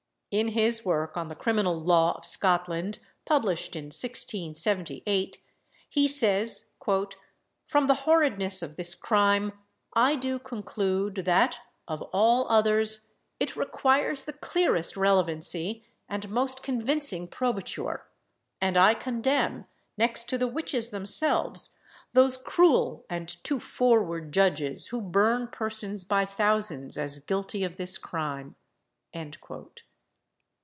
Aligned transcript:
In 0.33 0.47
his 0.47 0.85
work 0.85 1.17
on 1.17 1.27
the 1.27 1.35
Criminal 1.35 1.77
Law 1.83 2.13
of 2.17 2.23
Scotland, 2.25 2.99
published 3.25 3.75
in 3.75 3.87
1678, 3.87 5.37
he 5.89 6.07
says, 6.07 6.69
"From 7.67 7.87
the 7.87 7.93
horridness 8.05 8.61
of 8.61 8.77
this 8.77 8.95
crime, 8.95 9.51
I 9.93 10.15
do 10.15 10.39
conclude 10.39 11.23
that, 11.25 11.59
of 11.85 12.01
all 12.13 12.47
others, 12.49 13.09
it 13.41 13.57
requires 13.57 14.23
the 14.23 14.31
clearest 14.31 14.95
relevancy 14.95 15.83
and 16.07 16.29
most 16.29 16.63
convincing 16.63 17.27
probature; 17.27 18.03
and 18.61 18.77
I 18.77 18.93
condemn, 18.93 19.65
next 19.97 20.29
to 20.29 20.37
the 20.37 20.47
witches 20.47 20.91
themselves, 20.91 21.75
those 22.13 22.37
cruel 22.37 23.03
and 23.09 23.27
too 23.43 23.59
forward 23.59 24.31
judges 24.31 24.87
who 24.87 25.01
burn 25.01 25.49
persons 25.49 26.05
by 26.05 26.25
thousands 26.25 26.97
as 26.97 27.19
guilty 27.19 27.65
of 27.65 27.75
this 27.75 27.97
crime." 27.97 28.55